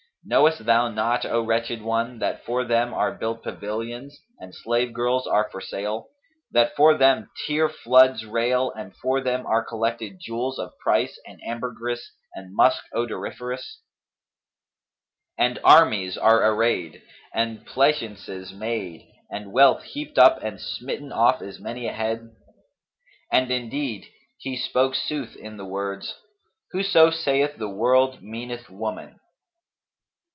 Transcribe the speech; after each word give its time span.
Knowest 0.23 0.65
thou 0.65 0.87
not, 0.87 1.25
O 1.25 1.41
wretched 1.41 1.81
one, 1.81 2.19
that 2.19 2.45
for 2.45 2.63
them 2.63 2.93
are 2.93 3.11
built 3.11 3.41
pavilions, 3.41 4.21
and 4.39 4.53
slave 4.53 4.93
girls 4.93 5.25
are 5.25 5.49
for 5.49 5.59
sale;[FN#242] 5.59 6.09
that 6.51 6.75
for 6.75 6.95
them 6.95 7.31
tear 7.47 7.67
floods 7.67 8.23
rail 8.23 8.71
and 8.73 8.95
for 8.95 9.19
them 9.21 9.47
are 9.47 9.65
collected 9.65 10.19
jewels 10.21 10.59
of 10.59 10.77
price 10.77 11.19
and 11.25 11.41
ambergris 11.43 12.11
and 12.35 12.55
musk 12.55 12.83
odoriferous; 12.93 13.79
and 15.39 15.57
armies 15.63 16.19
are 16.19 16.51
arrayed 16.53 17.01
and 17.33 17.65
pleasaunces 17.65 18.53
made 18.53 19.09
and 19.31 19.51
wealth 19.51 19.81
heaped 19.85 20.19
up 20.19 20.37
and 20.43 20.61
smitten 20.61 21.11
off 21.11 21.41
is 21.41 21.59
many 21.59 21.87
a 21.87 21.93
head? 21.93 22.29
And 23.31 23.49
indeed 23.49 24.05
he 24.37 24.55
spoke 24.55 24.93
sooth 24.93 25.35
in 25.35 25.57
the 25.57 25.65
words, 25.65 26.15
'Whoso 26.73 27.09
saith 27.09 27.57
the 27.57 27.69
world 27.69 28.21
meaneth 28.21 28.69
woman.' 28.69 29.17